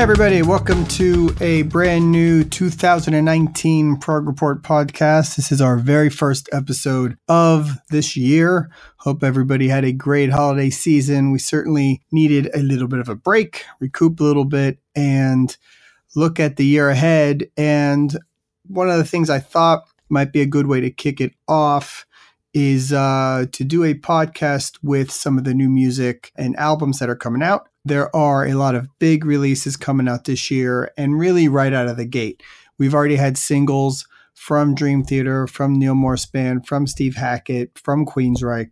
Hey, 0.00 0.04
everybody, 0.04 0.40
welcome 0.40 0.86
to 0.86 1.36
a 1.42 1.60
brand 1.60 2.10
new 2.10 2.42
2019 2.42 3.98
Prog 3.98 4.26
Report 4.26 4.62
podcast. 4.62 5.36
This 5.36 5.52
is 5.52 5.60
our 5.60 5.76
very 5.76 6.08
first 6.08 6.48
episode 6.52 7.18
of 7.28 7.72
this 7.90 8.16
year. 8.16 8.70
Hope 8.96 9.22
everybody 9.22 9.68
had 9.68 9.84
a 9.84 9.92
great 9.92 10.30
holiday 10.30 10.70
season. 10.70 11.32
We 11.32 11.38
certainly 11.38 12.00
needed 12.10 12.48
a 12.54 12.62
little 12.62 12.88
bit 12.88 13.00
of 13.00 13.10
a 13.10 13.14
break, 13.14 13.66
recoup 13.78 14.20
a 14.20 14.24
little 14.24 14.46
bit, 14.46 14.78
and 14.96 15.54
look 16.16 16.40
at 16.40 16.56
the 16.56 16.64
year 16.64 16.88
ahead. 16.88 17.50
And 17.58 18.18
one 18.68 18.88
of 18.88 18.96
the 18.96 19.04
things 19.04 19.28
I 19.28 19.38
thought 19.38 19.84
might 20.08 20.32
be 20.32 20.40
a 20.40 20.46
good 20.46 20.66
way 20.66 20.80
to 20.80 20.90
kick 20.90 21.20
it 21.20 21.34
off 21.46 22.06
is 22.52 22.92
uh, 22.92 23.46
to 23.52 23.64
do 23.64 23.84
a 23.84 23.94
podcast 23.94 24.78
with 24.82 25.10
some 25.10 25.38
of 25.38 25.44
the 25.44 25.54
new 25.54 25.68
music 25.68 26.32
and 26.36 26.56
albums 26.56 26.98
that 26.98 27.08
are 27.08 27.16
coming 27.16 27.42
out 27.42 27.68
there 27.84 28.14
are 28.14 28.46
a 28.46 28.54
lot 28.54 28.74
of 28.74 28.88
big 28.98 29.24
releases 29.24 29.76
coming 29.76 30.08
out 30.08 30.24
this 30.24 30.50
year 30.50 30.92
and 30.96 31.18
really 31.18 31.48
right 31.48 31.72
out 31.72 31.88
of 31.88 31.96
the 31.96 32.04
gate. 32.04 32.42
We've 32.78 32.94
already 32.94 33.16
had 33.16 33.38
singles 33.38 34.06
from 34.34 34.74
Dream 34.74 35.02
Theater, 35.02 35.46
from 35.46 35.78
Neal 35.78 35.94
Morse 35.94 36.26
Band, 36.26 36.66
from 36.66 36.86
Steve 36.86 37.16
Hackett, 37.16 37.78
from 37.78 38.06
Queensryche, 38.06 38.70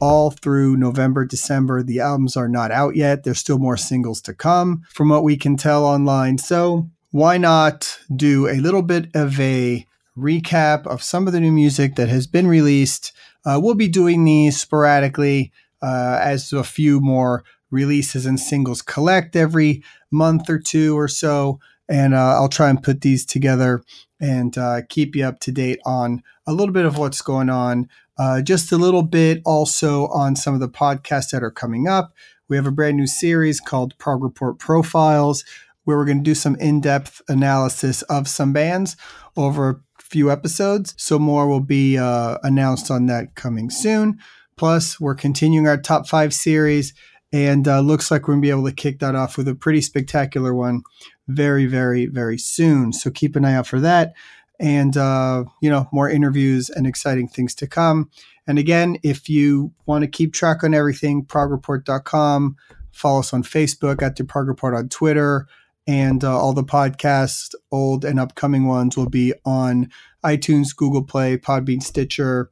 all 0.00 0.30
through 0.30 0.76
November, 0.76 1.24
December. 1.24 1.82
The 1.82 2.00
albums 2.00 2.36
are 2.36 2.48
not 2.48 2.70
out 2.70 2.96
yet. 2.96 3.24
There's 3.24 3.38
still 3.38 3.58
more 3.58 3.76
singles 3.76 4.20
to 4.22 4.34
come 4.34 4.82
from 4.90 5.08
what 5.08 5.24
we 5.24 5.36
can 5.36 5.56
tell 5.56 5.84
online. 5.84 6.38
So 6.38 6.88
why 7.10 7.38
not 7.38 7.98
do 8.14 8.48
a 8.48 8.60
little 8.60 8.82
bit 8.82 9.08
of 9.14 9.38
a 9.40 9.86
recap 10.20 10.86
of 10.86 11.02
some 11.02 11.26
of 11.26 11.32
the 11.32 11.40
new 11.40 11.52
music 11.52 11.96
that 11.96 12.08
has 12.08 12.26
been 12.26 12.46
released? 12.46 13.12
Uh, 13.44 13.58
we'll 13.62 13.74
be 13.74 13.88
doing 13.88 14.24
these 14.24 14.60
sporadically 14.60 15.52
uh, 15.82 16.18
as 16.22 16.52
a 16.52 16.64
few 16.64 17.00
more 17.00 17.44
releases 17.70 18.26
and 18.26 18.38
singles 18.38 18.82
collect 18.82 19.36
every 19.36 19.82
month 20.10 20.50
or 20.50 20.58
two 20.58 20.98
or 20.98 21.08
so. 21.08 21.58
And 21.88 22.14
uh, 22.14 22.34
I'll 22.34 22.48
try 22.48 22.68
and 22.70 22.82
put 22.82 23.00
these 23.00 23.24
together 23.24 23.82
and 24.20 24.56
uh, 24.56 24.82
keep 24.88 25.16
you 25.16 25.24
up 25.24 25.40
to 25.40 25.52
date 25.52 25.80
on 25.84 26.22
a 26.46 26.52
little 26.52 26.72
bit 26.72 26.84
of 26.84 26.98
what's 26.98 27.22
going 27.22 27.48
on. 27.48 27.88
Uh, 28.18 28.42
just 28.42 28.70
a 28.70 28.76
little 28.76 29.02
bit 29.02 29.40
also 29.44 30.06
on 30.08 30.36
some 30.36 30.54
of 30.54 30.60
the 30.60 30.68
podcasts 30.68 31.30
that 31.30 31.42
are 31.42 31.50
coming 31.50 31.88
up. 31.88 32.12
We 32.48 32.56
have 32.56 32.66
a 32.66 32.72
brand 32.72 32.96
new 32.96 33.06
series 33.06 33.60
called 33.60 33.96
Prog 33.96 34.22
Report 34.22 34.58
Profiles, 34.58 35.44
where 35.84 35.96
we're 35.96 36.04
going 36.04 36.18
to 36.18 36.24
do 36.24 36.34
some 36.34 36.56
in 36.56 36.80
depth 36.80 37.22
analysis 37.28 38.02
of 38.02 38.28
some 38.28 38.52
bands 38.52 38.96
over 39.36 39.82
few 40.10 40.30
episodes. 40.30 40.94
So, 40.96 41.18
more 41.18 41.48
will 41.48 41.60
be 41.60 41.96
uh, 41.96 42.38
announced 42.42 42.90
on 42.90 43.06
that 43.06 43.34
coming 43.34 43.70
soon. 43.70 44.18
Plus, 44.56 45.00
we're 45.00 45.14
continuing 45.14 45.66
our 45.66 45.78
top 45.78 46.06
five 46.06 46.34
series 46.34 46.92
and 47.32 47.68
uh, 47.68 47.80
looks 47.80 48.10
like 48.10 48.26
we're 48.26 48.34
to 48.34 48.40
be 48.40 48.50
able 48.50 48.66
to 48.66 48.74
kick 48.74 48.98
that 48.98 49.14
off 49.14 49.36
with 49.36 49.48
a 49.48 49.54
pretty 49.54 49.80
spectacular 49.80 50.54
one 50.54 50.82
very, 51.28 51.66
very, 51.66 52.06
very 52.06 52.38
soon. 52.38 52.92
So 52.92 53.10
keep 53.10 53.36
an 53.36 53.44
eye 53.44 53.54
out 53.54 53.66
for 53.66 53.80
that. 53.80 54.12
And, 54.58 54.96
uh, 54.96 55.44
you 55.62 55.70
know, 55.70 55.88
more 55.92 56.10
interviews 56.10 56.68
and 56.68 56.86
exciting 56.86 57.28
things 57.28 57.54
to 57.56 57.66
come. 57.66 58.10
And 58.46 58.58
again, 58.58 58.98
if 59.02 59.28
you 59.28 59.72
want 59.86 60.02
to 60.02 60.08
keep 60.08 60.34
track 60.34 60.64
on 60.64 60.74
everything, 60.74 61.24
progreport.com, 61.24 62.56
follow 62.92 63.20
us 63.20 63.32
on 63.32 63.42
Facebook 63.42 64.02
at 64.02 64.16
the 64.16 64.24
Prog 64.24 64.48
Report 64.48 64.74
on 64.74 64.88
Twitter. 64.88 65.46
And 65.90 66.22
uh, 66.22 66.38
all 66.38 66.52
the 66.52 66.62
podcasts, 66.62 67.52
old 67.72 68.04
and 68.04 68.20
upcoming 68.20 68.68
ones, 68.68 68.96
will 68.96 69.08
be 69.08 69.34
on 69.44 69.90
iTunes, 70.24 70.68
Google 70.76 71.02
Play, 71.02 71.36
Podbean, 71.36 71.82
Stitcher. 71.82 72.48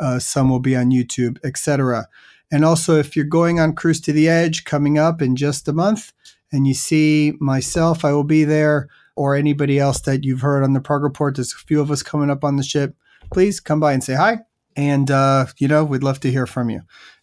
Uh, 0.00 0.18
some 0.18 0.48
will 0.48 0.58
be 0.58 0.74
on 0.74 0.90
YouTube, 0.90 1.36
etc. 1.44 2.08
And 2.50 2.64
also, 2.64 2.98
if 2.98 3.14
you're 3.14 3.26
going 3.26 3.60
on 3.60 3.74
Cruise 3.74 4.00
to 4.00 4.12
the 4.14 4.26
Edge 4.26 4.64
coming 4.64 4.96
up 4.96 5.20
in 5.20 5.36
just 5.36 5.68
a 5.68 5.74
month 5.74 6.14
and 6.50 6.66
you 6.66 6.72
see 6.72 7.34
myself, 7.40 8.06
I 8.06 8.12
will 8.12 8.24
be 8.24 8.44
there, 8.44 8.88
or 9.16 9.34
anybody 9.34 9.78
else 9.78 10.00
that 10.02 10.24
you've 10.24 10.40
heard 10.40 10.64
on 10.64 10.72
the 10.72 10.80
Prog 10.80 11.02
Report, 11.02 11.36
there's 11.36 11.52
a 11.52 11.58
few 11.58 11.82
of 11.82 11.90
us 11.90 12.02
coming 12.02 12.30
up 12.30 12.42
on 12.42 12.56
the 12.56 12.62
ship. 12.62 12.96
Please 13.30 13.60
come 13.60 13.80
by 13.80 13.92
and 13.92 14.02
say 14.02 14.14
hi. 14.14 14.38
And, 14.76 15.10
uh, 15.10 15.44
you 15.58 15.68
know, 15.68 15.84
we'd 15.84 16.02
love 16.02 16.20
to 16.20 16.30
hear 16.30 16.46
from 16.46 16.70
you. 16.70 16.80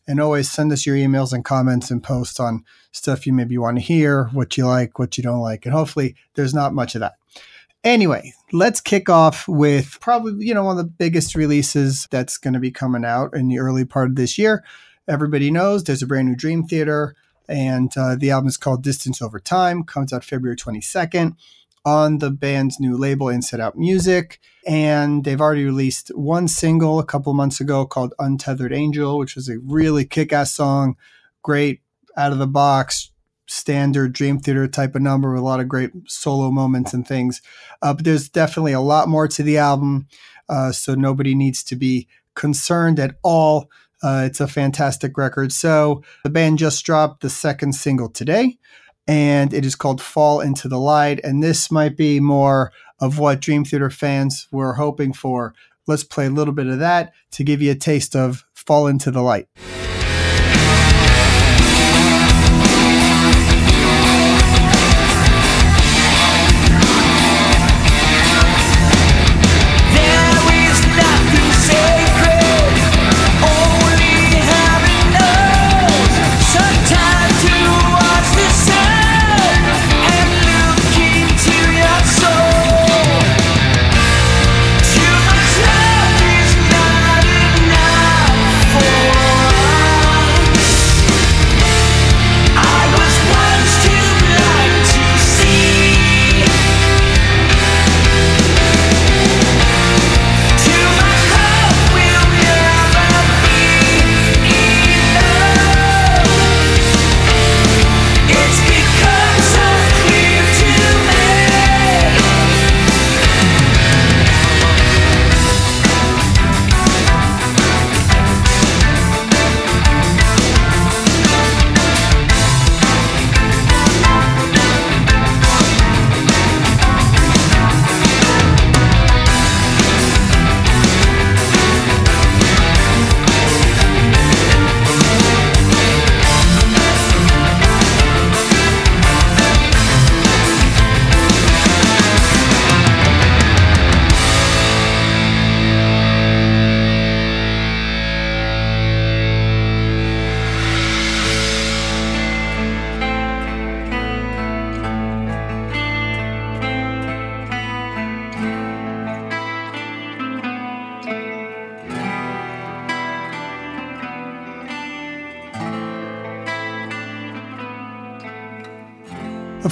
And 0.08 0.20
always 0.20 0.52
send 0.52 0.72
us 0.72 0.86
your 0.86 0.96
emails 0.96 1.34
and 1.34 1.44
comments 1.44 1.90
and 1.90 2.04
posts 2.04 2.40
on 2.40 2.64
stuff 2.92 3.26
you 3.26 3.34
maybe 3.34 3.58
want 3.58 3.78
to 3.78 3.84
hear, 3.84 4.26
what 4.26 4.56
you 4.56 4.68
like, 4.68 5.00
what 5.00 5.18
you 5.18 5.24
don't 5.24 5.40
like. 5.40 5.66
And 5.66 5.74
hopefully, 5.74 6.16
there's 6.36 6.54
not 6.54 6.74
much 6.74 6.94
of 6.94 7.02
that. 7.02 7.16
Anyway, 7.84 8.34
let's 8.52 8.82
kick 8.82 9.10
off 9.10 9.48
with 9.48 10.00
probably, 10.02 10.46
you 10.46 10.54
know, 10.54 10.64
one 10.64 10.78
of 10.78 10.84
the 10.84 10.92
biggest 10.92 11.36
releases 11.36 12.08
that's 12.12 12.38
going 12.38 12.54
to 12.54 12.60
be 12.60 12.72
coming 12.72 13.06
out 13.06 13.36
in 13.36 13.48
the 13.48 13.60
early 13.60 13.86
part 13.86 14.10
of 14.10 14.16
this 14.16 14.38
year 14.38 14.64
everybody 15.08 15.52
knows 15.52 15.84
there's 15.84 16.02
a 16.02 16.08
brand 16.08 16.28
new 16.28 16.36
Dream 16.36 16.64
Theater, 16.64 17.16
and 17.48 17.96
uh, 17.98 18.16
the 18.16 18.32
album 18.32 18.48
is 18.48 18.58
called 18.58 18.84
Distance 18.84 19.22
Over 19.22 19.40
Time. 19.40 19.84
Comes 19.84 20.12
out 20.12 20.24
February 20.24 20.56
22nd 20.56 21.36
on 21.86 22.18
the 22.18 22.32
band's 22.32 22.80
new 22.80 22.98
label, 22.98 23.30
Inside 23.30 23.60
Out 23.60 23.78
Music. 23.78 24.40
And 24.66 25.24
they've 25.24 25.40
already 25.40 25.66
released 25.66 26.10
one 26.16 26.48
single 26.48 27.00
a 27.00 27.06
couple 27.06 27.34
months 27.34 27.62
ago 27.62 27.86
called 27.86 28.14
Untethered 28.20 28.74
Angel, 28.74 29.18
which 29.18 29.36
was 29.36 29.48
a 29.48 29.60
really 29.60 30.06
kick 30.06 30.34
ass 30.34 30.52
song. 30.52 30.96
Great 31.44 31.82
out 32.18 32.32
of 32.32 32.40
the 32.40 32.48
box, 32.48 33.12
standard 33.46 34.14
Dream 34.14 34.40
Theater 34.40 34.68
type 34.68 34.96
of 34.96 35.02
number 35.02 35.32
with 35.32 35.42
a 35.42 35.46
lot 35.46 35.60
of 35.60 35.68
great 35.68 35.92
solo 36.08 36.50
moments 36.50 36.94
and 36.94 37.08
things. 37.08 37.42
Uh, 37.82 37.94
but 37.94 38.06
there's 38.06 38.30
definitely 38.30 38.74
a 38.74 38.80
lot 38.80 39.08
more 39.08 39.28
to 39.28 39.44
the 39.44 39.58
album. 39.58 40.08
Uh, 40.50 40.72
so 40.72 40.96
nobody 40.96 41.36
needs 41.36 41.64
to 41.64 41.76
be 41.76 42.08
concerned 42.34 43.00
at 43.00 43.16
all 43.24 43.70
uh, 44.06 44.24
it's 44.24 44.40
a 44.40 44.48
fantastic 44.48 45.18
record. 45.18 45.52
So 45.52 46.04
the 46.24 46.30
band 46.30 46.60
just 46.60 46.86
dropped 46.86 47.22
the 47.22 47.30
second 47.30 47.74
single 47.74 48.08
today, 48.08 48.60
and 49.08 49.54
it 49.54 49.66
is 49.66 49.76
called 49.76 50.02
Fall 50.02 50.42
into 50.42 50.68
the 50.68 50.80
Light. 50.80 51.20
And 51.24 51.44
this 51.44 51.72
might 51.72 51.96
be 51.96 52.20
more 52.20 52.72
of 53.00 53.20
what 53.20 53.42
Dream 53.42 53.66
Theater 53.66 53.90
fans 53.90 54.48
were 54.52 54.74
hoping 54.74 55.14
for. 55.14 55.54
Let's 55.88 56.04
play 56.04 56.26
a 56.26 56.32
little 56.32 56.54
bit 56.54 56.68
of 56.68 56.80
that 56.80 57.14
to 57.32 57.44
give 57.44 57.62
you 57.62 57.72
a 57.72 57.76
taste 57.76 58.16
of 58.16 58.46
Fall 58.54 58.88
into 58.88 59.12
the 59.12 59.22
Light. 59.22 59.48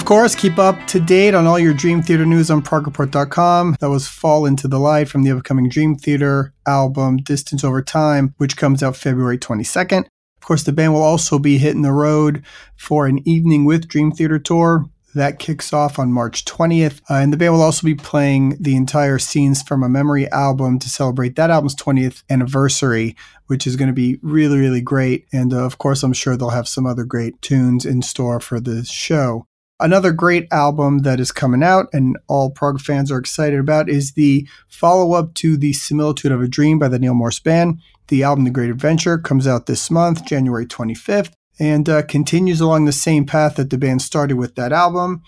Of 0.04 0.08
course, 0.08 0.34
keep 0.34 0.58
up 0.58 0.86
to 0.88 1.00
date 1.00 1.32
on 1.32 1.46
all 1.46 1.58
your 1.58 1.72
Dream 1.72 2.02
Theater 2.02 2.26
news 2.26 2.50
on 2.50 2.60
ProgReport.com. 2.60 3.76
That 3.80 3.88
was 3.88 4.06
Fall 4.06 4.44
into 4.44 4.68
the 4.68 4.78
Light 4.78 5.08
from 5.08 5.22
the 5.22 5.30
upcoming 5.30 5.70
Dream 5.70 5.96
Theater 5.96 6.52
album 6.66 7.16
Distance 7.16 7.64
Over 7.64 7.80
Time, 7.80 8.34
which 8.36 8.58
comes 8.58 8.82
out 8.82 8.96
February 8.96 9.38
22nd. 9.38 10.00
Of 10.00 10.42
course, 10.42 10.62
the 10.62 10.72
band 10.72 10.92
will 10.92 11.02
also 11.02 11.38
be 11.38 11.56
hitting 11.56 11.80
the 11.80 11.90
road 11.90 12.44
for 12.76 13.06
an 13.06 13.26
Evening 13.26 13.64
with 13.64 13.88
Dream 13.88 14.12
Theater 14.12 14.38
tour. 14.38 14.84
That 15.14 15.38
kicks 15.38 15.72
off 15.72 15.98
on 15.98 16.12
March 16.12 16.44
20th. 16.44 17.00
Uh, 17.08 17.14
and 17.14 17.32
the 17.32 17.38
band 17.38 17.54
will 17.54 17.62
also 17.62 17.86
be 17.86 17.94
playing 17.94 18.58
the 18.60 18.76
entire 18.76 19.18
Scenes 19.18 19.62
from 19.62 19.82
a 19.82 19.88
Memory 19.88 20.30
album 20.30 20.78
to 20.80 20.90
celebrate 20.90 21.34
that 21.36 21.48
album's 21.48 21.76
20th 21.76 22.24
anniversary, 22.28 23.16
which 23.46 23.66
is 23.66 23.76
going 23.76 23.88
to 23.88 23.94
be 23.94 24.18
really, 24.20 24.58
really 24.58 24.82
great. 24.82 25.24
And 25.32 25.54
uh, 25.54 25.64
of 25.64 25.78
course, 25.78 26.02
I'm 26.02 26.12
sure 26.12 26.36
they'll 26.36 26.50
have 26.50 26.68
some 26.68 26.84
other 26.84 27.04
great 27.04 27.40
tunes 27.40 27.86
in 27.86 28.02
store 28.02 28.38
for 28.38 28.60
the 28.60 28.84
show. 28.84 29.46
Another 29.80 30.12
great 30.12 30.46
album 30.52 30.98
that 30.98 31.18
is 31.18 31.32
coming 31.32 31.62
out 31.62 31.88
and 31.92 32.16
all 32.28 32.48
prog 32.50 32.80
fans 32.80 33.10
are 33.10 33.18
excited 33.18 33.58
about 33.58 33.88
is 33.88 34.12
the 34.12 34.46
follow 34.68 35.14
up 35.14 35.34
to 35.34 35.56
The 35.56 35.72
Similitude 35.72 36.30
of 36.30 36.40
a 36.40 36.46
Dream 36.46 36.78
by 36.78 36.86
the 36.86 36.98
Neal 36.98 37.14
Morse 37.14 37.40
Band. 37.40 37.80
The 38.06 38.22
album 38.22 38.44
The 38.44 38.50
Great 38.50 38.70
Adventure 38.70 39.18
comes 39.18 39.48
out 39.48 39.66
this 39.66 39.90
month, 39.90 40.24
January 40.24 40.64
25th, 40.64 41.32
and 41.58 41.88
uh, 41.88 42.02
continues 42.02 42.60
along 42.60 42.84
the 42.84 42.92
same 42.92 43.26
path 43.26 43.56
that 43.56 43.70
the 43.70 43.78
band 43.78 44.00
started 44.02 44.36
with 44.36 44.54
that 44.54 44.72
album. 44.72 45.22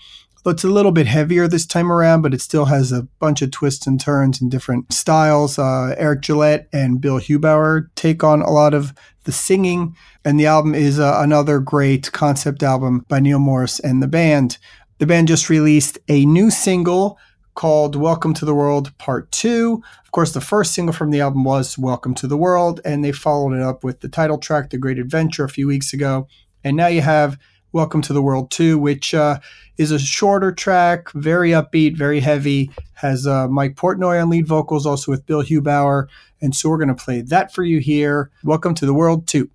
It's 0.49 0.63
a 0.63 0.69
little 0.69 0.93
bit 0.93 1.07
heavier 1.07 1.45
this 1.45 1.65
time 1.65 1.91
around, 1.91 2.21
but 2.21 2.33
it 2.33 2.39
still 2.39 2.65
has 2.65 2.93
a 2.93 3.03
bunch 3.19 3.41
of 3.41 3.51
twists 3.51 3.85
and 3.85 3.99
turns 3.99 4.39
and 4.39 4.49
different 4.49 4.93
styles. 4.93 5.59
Uh, 5.59 5.93
Eric 5.97 6.21
Gillette 6.21 6.69
and 6.71 7.01
Bill 7.01 7.19
Hubauer 7.19 7.89
take 7.95 8.23
on 8.23 8.41
a 8.41 8.49
lot 8.49 8.73
of 8.73 8.93
the 9.25 9.33
singing, 9.33 9.93
and 10.23 10.39
the 10.39 10.45
album 10.45 10.73
is 10.73 11.01
uh, 11.01 11.17
another 11.19 11.59
great 11.59 12.13
concept 12.13 12.63
album 12.63 13.05
by 13.09 13.19
Neal 13.19 13.39
Morse 13.39 13.81
and 13.81 14.01
the 14.01 14.07
band. 14.07 14.57
The 14.99 15.05
band 15.05 15.27
just 15.27 15.49
released 15.49 15.99
a 16.07 16.25
new 16.25 16.49
single 16.49 17.19
called 17.53 17.97
Welcome 17.97 18.33
to 18.35 18.45
the 18.45 18.55
World 18.55 18.97
Part 18.97 19.29
2. 19.33 19.83
Of 20.05 20.11
course, 20.11 20.31
the 20.31 20.39
first 20.39 20.73
single 20.73 20.93
from 20.93 21.11
the 21.11 21.19
album 21.19 21.43
was 21.43 21.77
Welcome 21.77 22.15
to 22.15 22.27
the 22.27 22.37
World, 22.37 22.79
and 22.85 23.03
they 23.03 23.11
followed 23.11 23.51
it 23.51 23.61
up 23.61 23.83
with 23.83 23.99
the 23.99 24.07
title 24.07 24.37
track, 24.37 24.69
The 24.69 24.77
Great 24.77 24.97
Adventure, 24.97 25.43
a 25.43 25.49
few 25.49 25.67
weeks 25.67 25.91
ago. 25.91 26.29
And 26.63 26.77
now 26.77 26.87
you 26.87 27.01
have 27.01 27.37
Welcome 27.73 28.01
to 28.03 28.13
the 28.13 28.21
World 28.21 28.49
2, 28.51 28.79
which 28.79 29.13
uh, 29.13 29.39
is 29.77 29.91
a 29.91 29.99
shorter 29.99 30.53
track, 30.53 31.11
very 31.11 31.49
upbeat, 31.49 31.97
very 31.97 32.21
heavy, 32.21 32.71
has 32.93 33.27
uh, 33.27 33.49
Mike 33.49 33.75
Portnoy 33.75 34.21
on 34.21 34.29
lead 34.29 34.47
vocals, 34.47 34.85
also 34.85 35.11
with 35.11 35.25
Bill 35.25 35.43
Hubauer. 35.43 36.07
And 36.41 36.55
so 36.55 36.69
we're 36.69 36.77
going 36.77 36.87
to 36.87 36.95
play 36.95 37.19
that 37.23 37.53
for 37.53 37.63
you 37.63 37.79
here. 37.79 38.31
Welcome 38.41 38.73
to 38.75 38.85
the 38.85 38.93
World 38.93 39.27
2. 39.27 39.49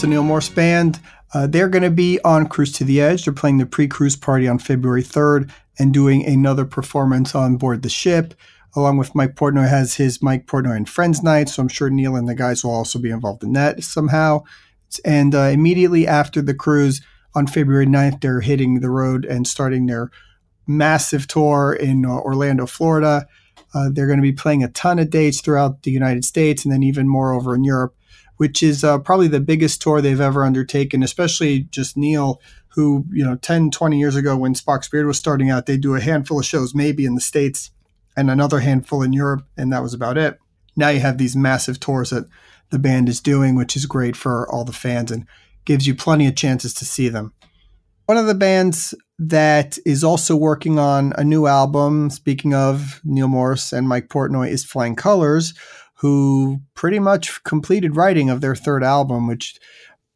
The 0.00 0.06
Neal 0.06 0.22
Morse 0.22 0.48
Band. 0.48 1.00
Uh, 1.34 1.48
they're 1.48 1.68
going 1.68 1.82
to 1.82 1.90
be 1.90 2.20
on 2.24 2.46
Cruise 2.46 2.72
to 2.74 2.84
the 2.84 3.00
Edge. 3.00 3.24
They're 3.24 3.34
playing 3.34 3.58
the 3.58 3.66
pre 3.66 3.88
cruise 3.88 4.14
party 4.14 4.46
on 4.46 4.60
February 4.60 5.02
3rd 5.02 5.50
and 5.78 5.92
doing 5.92 6.24
another 6.24 6.64
performance 6.64 7.34
on 7.34 7.56
board 7.56 7.82
the 7.82 7.88
ship. 7.88 8.34
Along 8.76 8.96
with 8.96 9.14
Mike 9.16 9.34
Portnoy 9.34 9.68
has 9.68 9.96
his 9.96 10.22
Mike 10.22 10.46
Portnoy 10.46 10.76
and 10.76 10.88
Friends 10.88 11.22
night. 11.22 11.48
So 11.48 11.62
I'm 11.62 11.68
sure 11.68 11.90
Neal 11.90 12.14
and 12.14 12.28
the 12.28 12.36
guys 12.36 12.62
will 12.62 12.70
also 12.70 13.00
be 13.00 13.10
involved 13.10 13.42
in 13.42 13.54
that 13.54 13.82
somehow. 13.82 14.44
And 15.04 15.34
uh, 15.34 15.50
immediately 15.52 16.06
after 16.06 16.40
the 16.42 16.54
cruise 16.54 17.00
on 17.34 17.48
February 17.48 17.86
9th, 17.86 18.20
they're 18.20 18.40
hitting 18.40 18.78
the 18.78 18.90
road 18.90 19.24
and 19.24 19.48
starting 19.48 19.86
their 19.86 20.10
massive 20.66 21.26
tour 21.26 21.72
in 21.72 22.06
uh, 22.06 22.10
Orlando, 22.10 22.66
Florida. 22.66 23.26
Uh, 23.74 23.88
they're 23.92 24.06
going 24.06 24.18
to 24.18 24.22
be 24.22 24.32
playing 24.32 24.62
a 24.62 24.68
ton 24.68 25.00
of 25.00 25.10
dates 25.10 25.40
throughout 25.40 25.82
the 25.82 25.90
United 25.90 26.24
States 26.24 26.64
and 26.64 26.72
then 26.72 26.84
even 26.84 27.08
more 27.08 27.32
over 27.32 27.54
in 27.54 27.64
Europe 27.64 27.96
which 28.38 28.62
is 28.62 28.82
uh, 28.82 28.98
probably 28.98 29.28
the 29.28 29.40
biggest 29.40 29.82
tour 29.82 30.00
they've 30.00 30.20
ever 30.20 30.44
undertaken, 30.44 31.02
especially 31.02 31.60
just 31.70 31.96
Neal, 31.96 32.40
who, 32.68 33.04
you 33.10 33.24
know, 33.24 33.36
10, 33.36 33.70
20 33.70 33.98
years 33.98 34.16
ago 34.16 34.36
when 34.36 34.54
Spock's 34.54 34.88
Beard 34.88 35.06
was 35.06 35.18
starting 35.18 35.50
out, 35.50 35.66
they'd 35.66 35.80
do 35.80 35.94
a 35.94 36.00
handful 36.00 36.38
of 36.38 36.46
shows, 36.46 36.74
maybe 36.74 37.04
in 37.04 37.14
the 37.14 37.20
States, 37.20 37.70
and 38.16 38.30
another 38.30 38.60
handful 38.60 39.02
in 39.02 39.12
Europe, 39.12 39.44
and 39.56 39.72
that 39.72 39.82
was 39.82 39.94
about 39.94 40.16
it. 40.16 40.38
Now 40.76 40.88
you 40.88 41.00
have 41.00 41.18
these 41.18 41.36
massive 41.36 41.80
tours 41.80 42.10
that 42.10 42.26
the 42.70 42.78
band 42.78 43.08
is 43.08 43.20
doing, 43.20 43.56
which 43.56 43.76
is 43.76 43.86
great 43.86 44.16
for 44.16 44.50
all 44.50 44.64
the 44.64 44.72
fans 44.72 45.10
and 45.10 45.26
gives 45.64 45.86
you 45.86 45.94
plenty 45.94 46.26
of 46.26 46.36
chances 46.36 46.72
to 46.74 46.84
see 46.84 47.08
them. 47.08 47.32
One 48.06 48.16
of 48.16 48.26
the 48.26 48.34
bands 48.34 48.94
that 49.18 49.76
is 49.84 50.02
also 50.02 50.36
working 50.36 50.78
on 50.78 51.12
a 51.18 51.24
new 51.24 51.46
album, 51.46 52.08
speaking 52.10 52.54
of 52.54 53.00
Neal 53.04 53.28
Morse 53.28 53.72
and 53.72 53.88
Mike 53.88 54.08
Portnoy, 54.08 54.48
is 54.48 54.64
Flying 54.64 54.94
Colors, 54.94 55.52
who 55.98 56.60
pretty 56.74 56.98
much 56.98 57.42
completed 57.44 57.96
writing 57.96 58.30
of 58.30 58.40
their 58.40 58.54
third 58.54 58.84
album, 58.84 59.26
which 59.26 59.58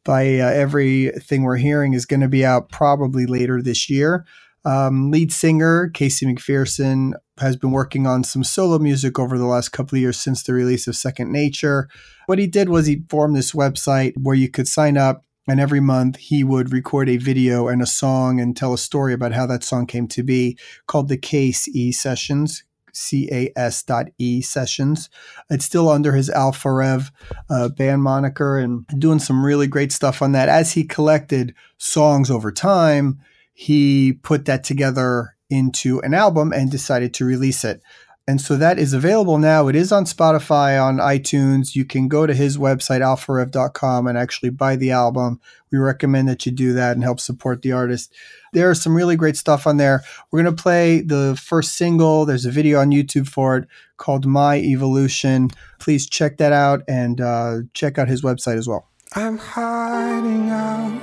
by 0.05 0.39
uh, 0.39 0.47
everything 0.47 1.43
we're 1.43 1.57
hearing 1.57 1.93
is 1.93 2.05
going 2.05 2.19
to 2.19 2.27
be 2.27 2.45
out 2.45 2.69
probably 2.69 3.25
later 3.25 3.61
this 3.61 3.89
year. 3.89 4.25
Um, 4.65 5.11
lead 5.11 5.31
singer 5.31 5.89
Casey 5.89 6.25
McPherson 6.25 7.13
has 7.39 7.57
been 7.57 7.71
working 7.71 8.07
on 8.07 8.23
some 8.23 8.43
solo 8.43 8.79
music 8.79 9.19
over 9.19 9.37
the 9.37 9.45
last 9.45 9.69
couple 9.69 9.97
of 9.97 10.01
years 10.01 10.17
since 10.17 10.43
the 10.43 10.53
release 10.53 10.87
of 10.87 10.95
Second 10.95 11.31
Nature. 11.31 11.89
What 12.27 12.39
he 12.39 12.47
did 12.47 12.69
was 12.69 12.85
he 12.85 13.03
formed 13.09 13.35
this 13.35 13.51
website 13.51 14.13
where 14.21 14.35
you 14.35 14.49
could 14.49 14.67
sign 14.67 14.97
up 14.97 15.25
and 15.47 15.59
every 15.59 15.81
month 15.81 16.17
he 16.17 16.43
would 16.43 16.71
record 16.71 17.09
a 17.09 17.17
video 17.17 17.67
and 17.67 17.81
a 17.81 17.85
song 17.85 18.39
and 18.39 18.55
tell 18.55 18.73
a 18.73 18.77
story 18.77 19.13
about 19.13 19.33
how 19.33 19.45
that 19.47 19.63
song 19.63 19.85
came 19.85 20.07
to 20.07 20.23
be 20.23 20.57
called 20.87 21.09
the 21.09 21.17
Case 21.17 21.67
E 21.67 21.91
Sessions. 21.91 22.63
C-A-S 22.93 23.83
dot 23.83 24.07
E 24.17 24.41
sessions. 24.41 25.09
It's 25.49 25.65
still 25.65 25.89
under 25.89 26.13
his 26.13 26.29
Alpha 26.29 26.71
Rev 26.71 27.11
uh, 27.49 27.69
band 27.69 28.03
moniker 28.03 28.57
and 28.57 28.85
doing 28.97 29.19
some 29.19 29.45
really 29.45 29.67
great 29.67 29.91
stuff 29.91 30.21
on 30.21 30.31
that. 30.31 30.49
As 30.49 30.73
he 30.73 30.83
collected 30.83 31.53
songs 31.77 32.31
over 32.31 32.51
time, 32.51 33.19
he 33.53 34.13
put 34.13 34.45
that 34.45 34.63
together 34.63 35.35
into 35.49 35.99
an 36.01 36.13
album 36.13 36.51
and 36.51 36.71
decided 36.71 37.13
to 37.13 37.25
release 37.25 37.63
it. 37.63 37.81
And 38.25 38.39
so 38.39 38.55
that 38.55 38.79
is 38.79 38.93
available 38.93 39.37
now. 39.37 39.67
It 39.67 39.75
is 39.75 39.91
on 39.91 40.05
Spotify, 40.05 40.81
on 40.81 40.97
iTunes. 40.97 41.75
You 41.75 41.83
can 41.83 42.07
go 42.07 42.25
to 42.25 42.33
his 42.33 42.57
website, 42.57 43.01
alpharev.com, 43.01 44.07
and 44.07 44.17
actually 44.17 44.49
buy 44.49 44.77
the 44.77 44.91
album. 44.91 45.41
We 45.71 45.77
recommend 45.77 46.29
that 46.29 46.45
you 46.45 46.53
do 46.53 46.71
that 46.73 46.93
and 46.93 47.03
help 47.03 47.19
support 47.19 47.61
the 47.61 47.73
artist. 47.73 48.13
There's 48.53 48.81
some 48.81 48.95
really 48.95 49.17
great 49.17 49.35
stuff 49.35 49.67
on 49.67 49.75
there. 49.75 50.03
We're 50.31 50.41
going 50.41 50.55
to 50.55 50.61
play 50.61 51.01
the 51.01 51.37
first 51.41 51.75
single. 51.75 52.25
There's 52.25 52.45
a 52.45 52.51
video 52.51 52.79
on 52.79 52.91
YouTube 52.91 53.27
for 53.27 53.57
it 53.57 53.67
called 53.97 54.25
My 54.25 54.57
Evolution. 54.57 55.49
Please 55.79 56.07
check 56.07 56.37
that 56.37 56.53
out 56.53 56.81
and 56.87 57.19
uh, 57.19 57.57
check 57.73 57.97
out 57.97 58.07
his 58.07 58.21
website 58.21 58.57
as 58.57 58.69
well. 58.69 58.87
I'm 59.15 59.37
hiding 59.37 60.49
out 60.49 61.01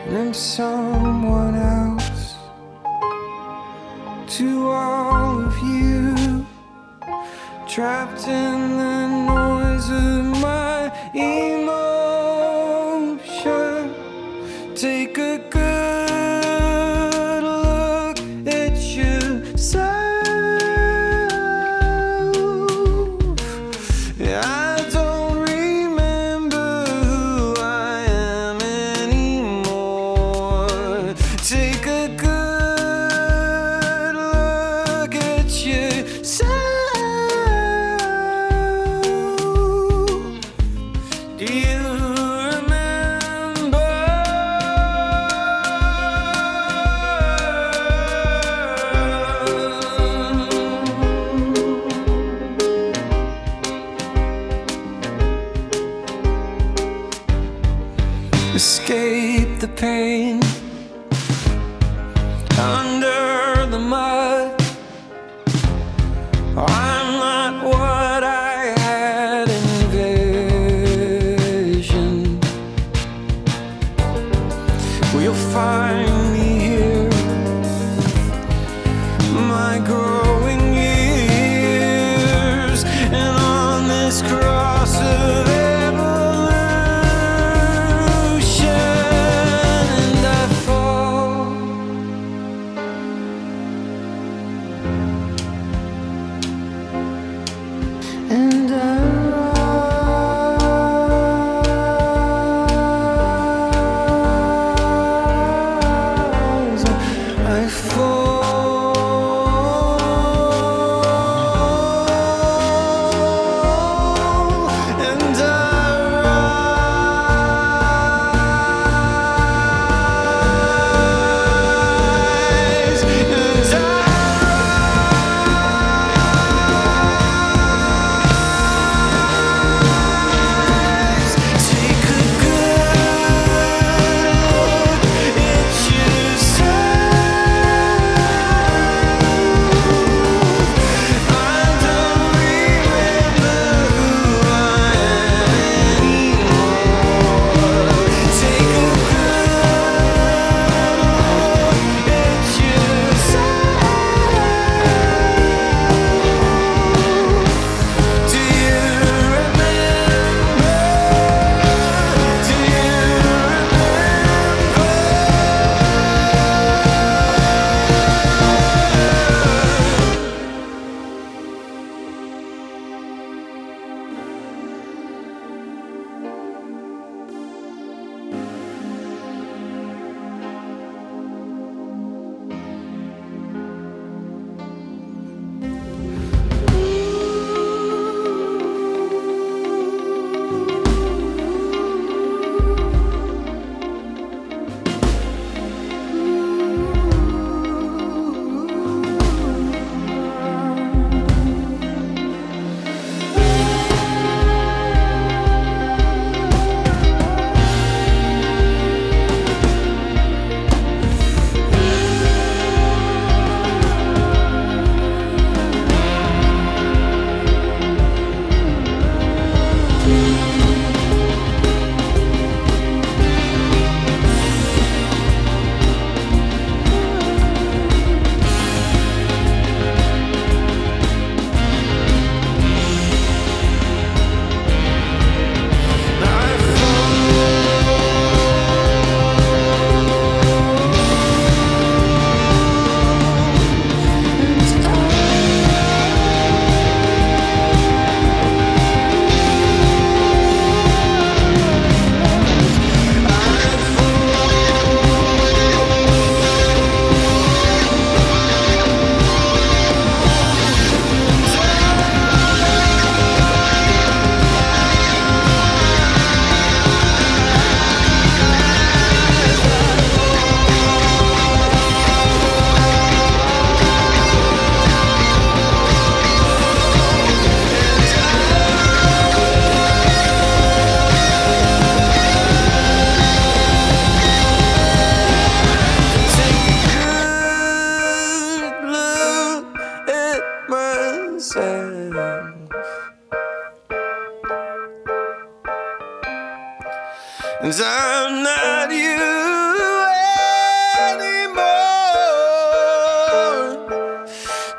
And 0.09 0.35
someone 0.35 1.55
else 1.55 2.35
to 4.37 4.67
all 4.67 5.45
of 5.45 5.57
you 5.59 6.45
trapped 7.67 8.27
in 8.27 8.77
the 8.77 9.07
noise 9.07 9.44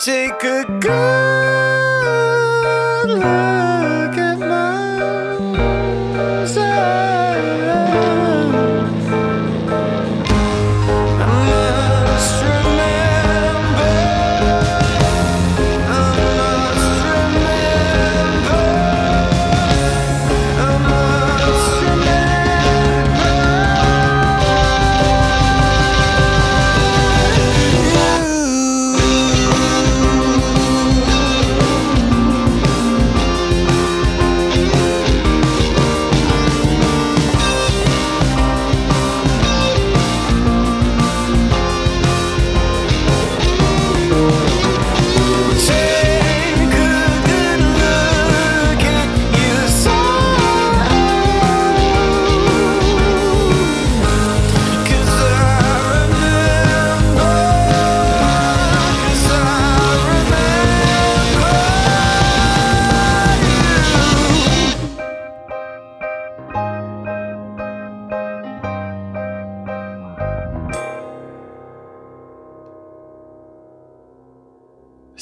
Take 0.07 0.45
a 0.45 0.65
good 0.79 1.36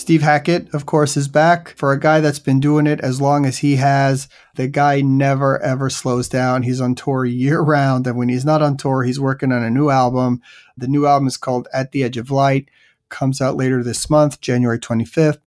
Steve 0.05 0.21
Hackett, 0.21 0.69
of 0.75 0.85
course, 0.85 1.17
is 1.17 1.29
back. 1.29 1.75
For 1.79 1.90
a 1.90 1.99
guy 1.99 2.21
that's 2.21 2.38
been 2.38 2.61
doing 2.61 2.87
it 2.87 3.01
as 3.01 3.23
long 3.23 3.47
as 3.47 3.57
he 3.57 3.77
has, 3.77 4.29
the 4.55 4.69
guy 4.69 5.01
never 5.01 5.59
ever 5.62 5.88
slows 5.88 6.29
down. 6.29 6.62
He's 6.62 6.79
on 6.79 6.95
tour 6.95 7.25
year 7.25 7.62
round. 7.62 8.07
And 8.07 8.19
when 8.19 8.29
he's 8.29 8.45
not 8.45 8.61
on 8.61 8.77
tour, 8.77 9.03
he's 9.03 9.19
working 9.19 9.51
on 9.51 9.62
a 9.62 9.71
new 9.71 9.88
album. 9.88 10.43
The 10.77 10.88
new 10.88 11.07
album 11.07 11.27
is 11.27 11.38
called 11.38 11.69
At 11.73 11.93
the 11.93 12.05
Edge 12.05 12.19
of 12.19 12.31
Light, 12.31 12.69
comes 13.09 13.40
out 13.40 13.57
later 13.57 13.83
this 13.83 14.11
month, 14.11 14.43
January 14.43 14.79
25th. 14.79 15.38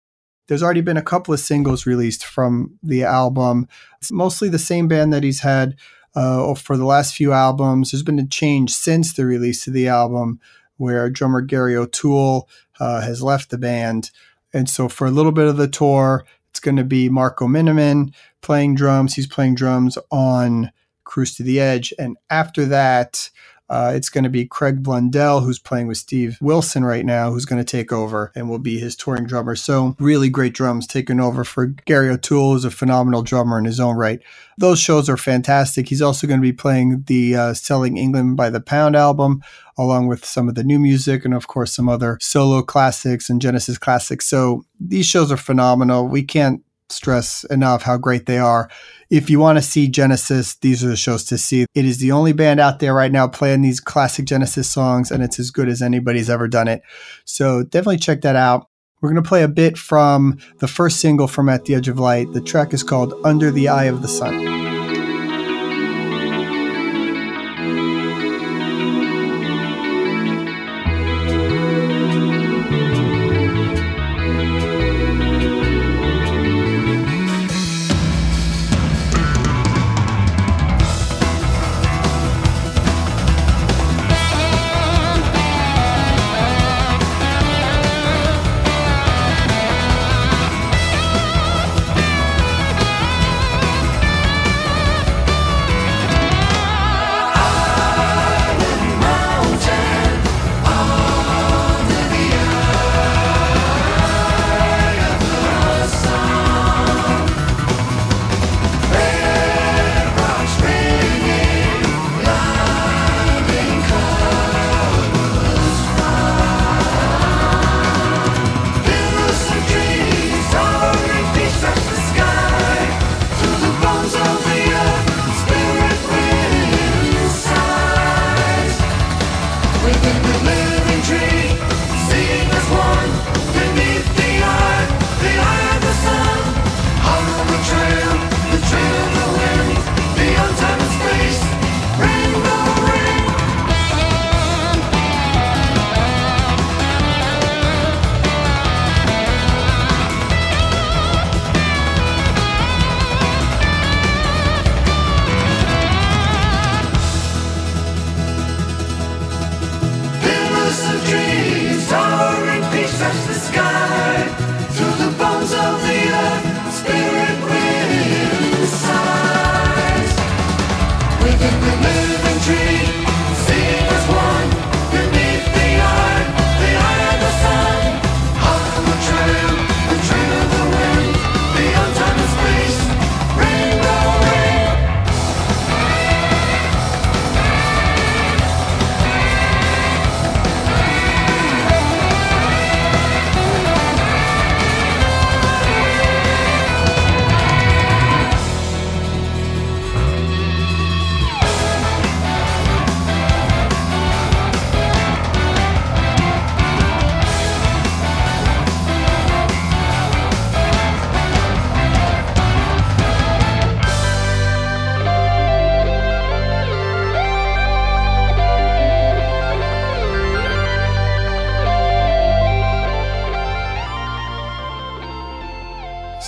There's 0.48 0.62
already 0.62 0.80
been 0.80 0.96
a 0.96 1.02
couple 1.02 1.34
of 1.34 1.40
singles 1.40 1.84
released 1.84 2.24
from 2.24 2.78
the 2.82 3.04
album. 3.04 3.68
It's 4.00 4.10
mostly 4.10 4.48
the 4.48 4.58
same 4.58 4.88
band 4.88 5.12
that 5.12 5.22
he's 5.22 5.40
had 5.40 5.76
uh, 6.14 6.54
for 6.54 6.78
the 6.78 6.86
last 6.86 7.14
few 7.14 7.34
albums. 7.34 7.90
There's 7.90 8.02
been 8.02 8.18
a 8.18 8.26
change 8.26 8.72
since 8.72 9.12
the 9.12 9.26
release 9.26 9.66
of 9.66 9.74
the 9.74 9.88
album 9.88 10.40
where 10.78 11.10
drummer 11.10 11.42
Gary 11.42 11.76
O'Toole 11.76 12.48
uh, 12.80 13.02
has 13.02 13.22
left 13.22 13.50
the 13.50 13.58
band. 13.58 14.10
And 14.56 14.70
so 14.70 14.88
for 14.88 15.06
a 15.06 15.10
little 15.10 15.32
bit 15.32 15.48
of 15.48 15.58
the 15.58 15.68
tour, 15.68 16.24
it's 16.48 16.60
going 16.60 16.76
to 16.76 16.84
be 16.84 17.10
Marco 17.10 17.46
Minnemann 17.46 18.14
playing 18.40 18.74
drums. 18.74 19.14
He's 19.14 19.26
playing 19.26 19.54
drums 19.54 19.98
on 20.10 20.72
Cruise 21.04 21.34
to 21.36 21.42
the 21.42 21.60
Edge. 21.60 21.92
And 21.98 22.16
after 22.30 22.64
that, 22.64 23.28
uh, 23.68 23.92
it's 23.94 24.08
going 24.08 24.24
to 24.24 24.30
be 24.30 24.46
Craig 24.46 24.82
Blundell, 24.82 25.40
who's 25.40 25.58
playing 25.58 25.88
with 25.88 25.98
Steve 25.98 26.38
Wilson 26.40 26.84
right 26.84 27.04
now, 27.04 27.30
who's 27.30 27.44
going 27.44 27.62
to 27.62 27.64
take 27.64 27.92
over 27.92 28.30
and 28.36 28.48
will 28.48 28.60
be 28.60 28.78
his 28.78 28.94
touring 28.94 29.26
drummer. 29.26 29.56
So, 29.56 29.96
really 29.98 30.28
great 30.28 30.54
drums 30.54 30.86
taking 30.86 31.20
over 31.20 31.42
for 31.42 31.66
Gary 31.66 32.08
O'Toole, 32.08 32.52
who's 32.52 32.64
a 32.64 32.70
phenomenal 32.70 33.22
drummer 33.22 33.58
in 33.58 33.64
his 33.64 33.80
own 33.80 33.96
right. 33.96 34.20
Those 34.56 34.78
shows 34.78 35.08
are 35.08 35.16
fantastic. 35.16 35.88
He's 35.88 36.02
also 36.02 36.26
going 36.26 36.40
to 36.40 36.46
be 36.46 36.52
playing 36.52 37.04
the 37.08 37.34
uh, 37.34 37.54
Selling 37.54 37.96
England 37.96 38.36
by 38.36 38.50
the 38.50 38.60
Pound 38.60 38.94
album, 38.94 39.42
along 39.76 40.06
with 40.06 40.24
some 40.24 40.48
of 40.48 40.54
the 40.54 40.64
new 40.64 40.78
music 40.78 41.24
and, 41.24 41.34
of 41.34 41.48
course, 41.48 41.74
some 41.74 41.88
other 41.88 42.18
solo 42.20 42.62
classics 42.62 43.28
and 43.28 43.42
Genesis 43.42 43.78
classics. 43.78 44.26
So, 44.26 44.64
these 44.78 45.06
shows 45.06 45.32
are 45.32 45.36
phenomenal. 45.36 46.06
We 46.06 46.22
can't 46.22 46.62
stress 46.88 47.44
enough 47.44 47.82
how 47.82 47.96
great 47.96 48.26
they 48.26 48.38
are. 48.38 48.70
If 49.10 49.30
you 49.30 49.38
want 49.38 49.58
to 49.58 49.62
see 49.62 49.88
Genesis, 49.88 50.54
these 50.56 50.84
are 50.84 50.88
the 50.88 50.96
shows 50.96 51.24
to 51.24 51.38
see. 51.38 51.66
It 51.74 51.84
is 51.84 51.98
the 51.98 52.12
only 52.12 52.32
band 52.32 52.60
out 52.60 52.80
there 52.80 52.94
right 52.94 53.12
now 53.12 53.28
playing 53.28 53.62
these 53.62 53.80
classic 53.80 54.24
Genesis 54.24 54.70
songs, 54.70 55.10
and 55.10 55.22
it's 55.22 55.38
as 55.38 55.50
good 55.50 55.68
as 55.68 55.82
anybody's 55.82 56.30
ever 56.30 56.48
done 56.48 56.68
it. 56.68 56.82
So 57.24 57.62
definitely 57.62 57.98
check 57.98 58.22
that 58.22 58.36
out. 58.36 58.68
We're 59.00 59.10
going 59.10 59.22
to 59.22 59.28
play 59.28 59.42
a 59.42 59.48
bit 59.48 59.76
from 59.76 60.38
the 60.58 60.68
first 60.68 61.00
single 61.00 61.28
from 61.28 61.48
At 61.48 61.66
the 61.66 61.74
Edge 61.74 61.88
of 61.88 61.98
Light. 61.98 62.32
The 62.32 62.40
track 62.40 62.72
is 62.72 62.82
called 62.82 63.14
Under 63.24 63.50
the 63.50 63.68
Eye 63.68 63.84
of 63.84 64.02
the 64.02 64.08
Sun. 64.08 64.65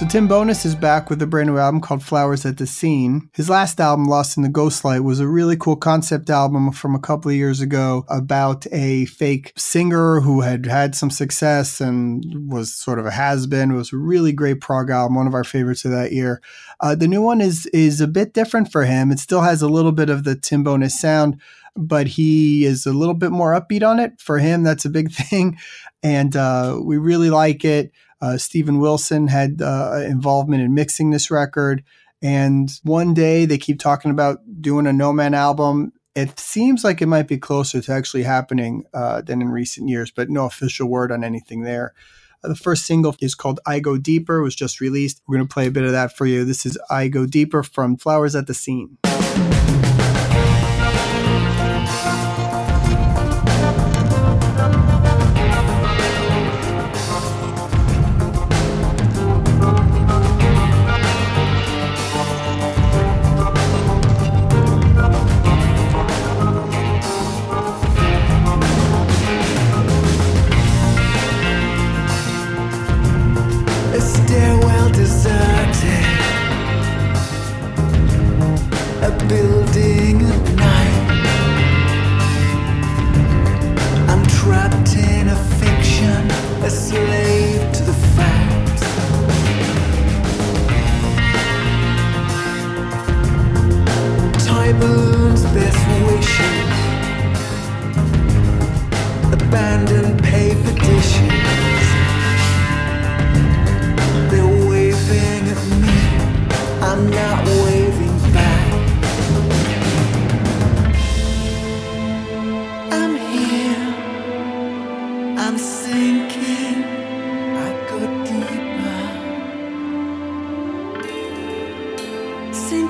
Tim 0.08 0.26
Bowness 0.26 0.64
is 0.64 0.74
back 0.74 1.10
with 1.10 1.20
a 1.20 1.26
brand 1.26 1.50
new 1.50 1.58
album 1.58 1.82
called 1.82 2.02
Flowers 2.02 2.46
at 2.46 2.56
the 2.56 2.66
Scene. 2.66 3.28
His 3.34 3.50
last 3.50 3.78
album, 3.78 4.06
Lost 4.06 4.38
in 4.38 4.42
the 4.42 4.48
Ghostlight, 4.48 5.04
was 5.04 5.20
a 5.20 5.28
really 5.28 5.54
cool 5.54 5.76
concept 5.76 6.30
album 6.30 6.72
from 6.72 6.94
a 6.94 6.98
couple 6.98 7.30
of 7.30 7.36
years 7.36 7.60
ago 7.60 8.06
about 8.08 8.66
a 8.72 9.04
fake 9.04 9.52
singer 9.54 10.20
who 10.20 10.40
had 10.40 10.64
had 10.64 10.94
some 10.94 11.10
success 11.10 11.78
and 11.78 12.50
was 12.50 12.72
sort 12.72 12.98
of 12.98 13.04
a 13.04 13.10
has-been. 13.10 13.70
It 13.70 13.76
was 13.76 13.92
a 13.92 13.98
really 13.98 14.32
great 14.32 14.62
prog 14.62 14.88
album, 14.88 15.14
one 15.14 15.26
of 15.26 15.34
our 15.34 15.44
favorites 15.44 15.84
of 15.84 15.90
that 15.90 16.12
year. 16.12 16.40
Uh, 16.80 16.94
the 16.94 17.06
new 17.06 17.20
one 17.20 17.42
is 17.42 17.66
is 17.66 18.00
a 18.00 18.08
bit 18.08 18.32
different 18.32 18.72
for 18.72 18.86
him. 18.86 19.12
It 19.12 19.18
still 19.18 19.42
has 19.42 19.60
a 19.60 19.68
little 19.68 19.92
bit 19.92 20.08
of 20.08 20.24
the 20.24 20.36
Tim 20.36 20.64
Bowness 20.64 20.98
sound, 20.98 21.38
but 21.76 22.06
he 22.06 22.64
is 22.64 22.86
a 22.86 22.94
little 22.94 23.14
bit 23.14 23.30
more 23.30 23.52
upbeat 23.52 23.86
on 23.86 24.00
it. 24.00 24.18
For 24.18 24.38
him, 24.38 24.62
that's 24.62 24.86
a 24.86 24.90
big 24.90 25.10
thing, 25.12 25.58
and 26.02 26.34
uh, 26.34 26.80
we 26.82 26.96
really 26.96 27.28
like 27.28 27.62
it. 27.62 27.92
Uh, 28.20 28.36
Steven 28.36 28.78
Wilson 28.78 29.28
had 29.28 29.62
uh, 29.62 30.00
involvement 30.04 30.62
in 30.62 30.74
mixing 30.74 31.10
this 31.10 31.30
record. 31.30 31.84
And 32.20 32.70
one 32.82 33.14
day 33.14 33.46
they 33.46 33.58
keep 33.58 33.78
talking 33.78 34.10
about 34.10 34.40
doing 34.60 34.86
a 34.86 34.92
No 34.92 35.12
Man 35.12 35.34
album. 35.34 35.92
It 36.14 36.38
seems 36.38 36.82
like 36.82 37.00
it 37.00 37.06
might 37.06 37.28
be 37.28 37.38
closer 37.38 37.80
to 37.80 37.92
actually 37.92 38.24
happening 38.24 38.84
uh, 38.92 39.22
than 39.22 39.40
in 39.40 39.50
recent 39.50 39.88
years, 39.88 40.10
but 40.10 40.28
no 40.28 40.46
official 40.46 40.88
word 40.88 41.12
on 41.12 41.22
anything 41.22 41.62
there. 41.62 41.94
Uh, 42.42 42.48
the 42.48 42.56
first 42.56 42.86
single 42.86 43.14
is 43.20 43.36
called 43.36 43.60
I 43.66 43.78
Go 43.78 43.98
Deeper, 43.98 44.42
was 44.42 44.56
just 44.56 44.80
released. 44.80 45.22
We're 45.28 45.36
going 45.36 45.48
to 45.48 45.52
play 45.52 45.68
a 45.68 45.70
bit 45.70 45.84
of 45.84 45.92
that 45.92 46.16
for 46.16 46.26
you. 46.26 46.44
This 46.44 46.66
is 46.66 46.76
I 46.90 47.06
Go 47.06 47.24
Deeper 47.24 47.62
from 47.62 47.96
Flowers 47.96 48.34
at 48.34 48.48
the 48.48 48.54
Scene. 48.54 48.98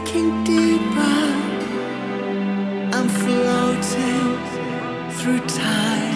sinking 0.07 0.45
deeper. 0.45 1.19
I'm 2.97 3.09
floating 3.09 4.39
through 5.13 5.41
time. 5.49 6.08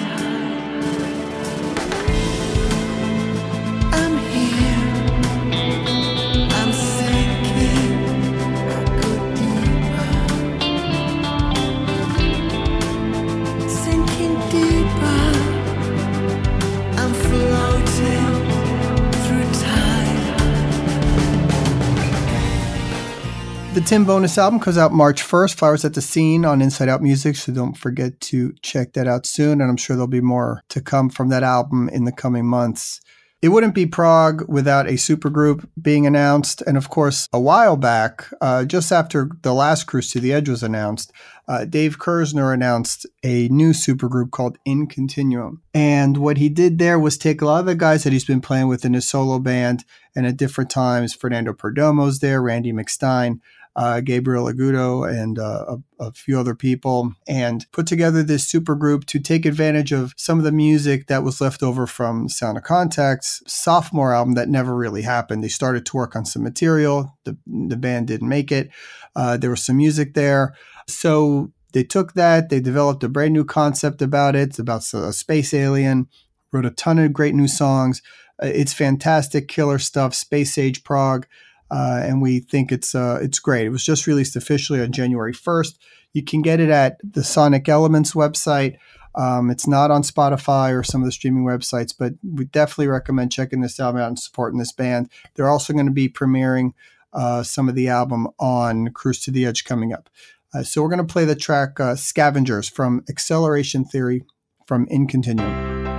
Tim 23.92 24.06
Bowness 24.06 24.38
album 24.38 24.58
comes 24.58 24.78
out 24.78 24.94
March 24.94 25.22
1st, 25.22 25.54
Flowers 25.54 25.84
at 25.84 25.92
the 25.92 26.00
Scene 26.00 26.46
on 26.46 26.62
Inside 26.62 26.88
Out 26.88 27.02
Music. 27.02 27.36
So 27.36 27.52
don't 27.52 27.76
forget 27.76 28.18
to 28.22 28.54
check 28.62 28.94
that 28.94 29.06
out 29.06 29.26
soon. 29.26 29.60
And 29.60 29.64
I'm 29.68 29.76
sure 29.76 29.94
there'll 29.94 30.06
be 30.06 30.22
more 30.22 30.62
to 30.70 30.80
come 30.80 31.10
from 31.10 31.28
that 31.28 31.42
album 31.42 31.90
in 31.90 32.04
the 32.04 32.10
coming 32.10 32.46
months. 32.46 33.02
It 33.42 33.50
wouldn't 33.50 33.74
be 33.74 33.84
prog 33.84 34.48
without 34.48 34.86
a 34.86 34.92
supergroup 34.92 35.68
being 35.78 36.06
announced. 36.06 36.62
And 36.62 36.78
of 36.78 36.88
course, 36.88 37.28
a 37.34 37.40
while 37.40 37.76
back, 37.76 38.28
uh, 38.40 38.64
just 38.64 38.92
after 38.92 39.28
the 39.42 39.52
last 39.52 39.84
Cruise 39.84 40.10
to 40.12 40.20
the 40.20 40.32
Edge 40.32 40.48
was 40.48 40.62
announced, 40.62 41.12
uh, 41.46 41.66
Dave 41.66 41.98
Kerzner 41.98 42.54
announced 42.54 43.04
a 43.22 43.48
new 43.48 43.72
supergroup 43.72 44.30
called 44.30 44.56
In 44.64 44.86
Continuum. 44.86 45.60
And 45.74 46.16
what 46.16 46.38
he 46.38 46.48
did 46.48 46.78
there 46.78 46.98
was 46.98 47.18
take 47.18 47.42
a 47.42 47.44
lot 47.44 47.60
of 47.60 47.66
the 47.66 47.74
guys 47.74 48.04
that 48.04 48.12
he's 48.14 48.24
been 48.24 48.40
playing 48.40 48.68
with 48.68 48.86
in 48.86 48.94
his 48.94 49.06
solo 49.06 49.38
band, 49.38 49.84
and 50.14 50.26
at 50.26 50.36
different 50.36 50.70
times, 50.70 51.12
Fernando 51.12 51.52
Perdomo's 51.52 52.20
there, 52.20 52.40
Randy 52.40 52.72
McStine, 52.72 53.40
uh, 53.74 54.00
Gabriel 54.00 54.44
Agudo, 54.46 55.08
and 55.08 55.38
uh, 55.38 55.76
a, 55.98 56.04
a, 56.04 56.12
few 56.12 56.38
other 56.38 56.54
people, 56.54 57.14
and 57.26 57.64
put 57.72 57.86
together 57.86 58.22
this 58.22 58.46
super 58.46 58.74
group 58.74 59.06
to 59.06 59.18
take 59.18 59.46
advantage 59.46 59.92
of 59.92 60.12
some 60.16 60.38
of 60.38 60.44
the 60.44 60.52
music 60.52 61.06
that 61.06 61.22
was 61.22 61.40
left 61.40 61.62
over 61.62 61.86
from 61.86 62.28
Sound 62.28 62.58
of 62.58 62.64
Contact's 62.64 63.42
sophomore 63.46 64.12
album 64.12 64.34
that 64.34 64.50
never 64.50 64.74
really 64.74 65.02
happened. 65.02 65.42
They 65.42 65.48
started 65.48 65.86
to 65.86 65.96
work 65.96 66.14
on 66.14 66.26
some 66.26 66.42
material, 66.42 67.16
the, 67.24 67.38
the 67.46 67.76
band 67.76 68.08
didn't 68.08 68.28
make 68.28 68.52
it. 68.52 68.68
Uh, 69.16 69.38
there 69.38 69.50
was 69.50 69.64
some 69.64 69.78
music 69.78 70.12
there. 70.14 70.54
So 70.86 71.52
they 71.72 71.84
took 71.84 72.12
that, 72.12 72.50
they 72.50 72.60
developed 72.60 73.04
a 73.04 73.08
brand 73.08 73.32
new 73.32 73.44
concept 73.44 74.02
about 74.02 74.36
it. 74.36 74.50
It's 74.50 74.58
about 74.58 74.92
a 74.92 75.12
space 75.14 75.54
alien, 75.54 76.08
wrote 76.52 76.66
a 76.66 76.70
ton 76.70 76.98
of 76.98 77.14
great 77.14 77.34
new 77.34 77.48
songs. 77.48 78.02
Uh, 78.42 78.48
it's 78.48 78.74
fantastic, 78.74 79.48
killer 79.48 79.78
stuff, 79.78 80.14
space 80.14 80.58
age 80.58 80.84
prog 80.84 81.26
uh, 81.72 82.02
and 82.04 82.20
we 82.20 82.38
think 82.38 82.70
it's 82.70 82.94
uh, 82.94 83.18
it's 83.22 83.38
great. 83.38 83.66
It 83.66 83.70
was 83.70 83.84
just 83.84 84.06
released 84.06 84.36
officially 84.36 84.80
on 84.80 84.92
January 84.92 85.32
1st. 85.32 85.78
You 86.12 86.22
can 86.22 86.42
get 86.42 86.60
it 86.60 86.68
at 86.68 86.98
the 87.02 87.24
Sonic 87.24 87.68
Elements 87.68 88.12
website. 88.12 88.76
Um, 89.14 89.50
it's 89.50 89.66
not 89.66 89.90
on 89.90 90.02
Spotify 90.02 90.78
or 90.78 90.82
some 90.82 91.00
of 91.00 91.06
the 91.06 91.12
streaming 91.12 91.44
websites, 91.44 91.94
but 91.98 92.12
we 92.22 92.44
definitely 92.44 92.88
recommend 92.88 93.32
checking 93.32 93.62
this 93.62 93.80
album 93.80 94.02
out 94.02 94.08
and 94.08 94.18
supporting 94.18 94.58
this 94.58 94.72
band. 94.72 95.08
They're 95.34 95.50
also 95.50 95.72
going 95.72 95.86
to 95.86 95.92
be 95.92 96.08
premiering 96.08 96.72
uh, 97.14 97.42
some 97.42 97.68
of 97.68 97.74
the 97.74 97.88
album 97.88 98.28
on 98.38 98.88
Cruise 98.88 99.20
to 99.20 99.30
the 99.30 99.46
Edge 99.46 99.64
coming 99.64 99.92
up. 99.92 100.10
Uh, 100.54 100.62
so 100.62 100.82
we're 100.82 100.88
going 100.88 101.06
to 101.06 101.12
play 101.12 101.24
the 101.24 101.36
track 101.36 101.80
uh, 101.80 101.96
Scavengers 101.96 102.68
from 102.68 103.02
Acceleration 103.08 103.84
Theory 103.84 104.24
from 104.66 104.86
In 104.90 105.06
Continuum. 105.06 105.91